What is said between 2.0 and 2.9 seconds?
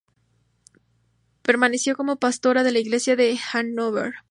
pastora de la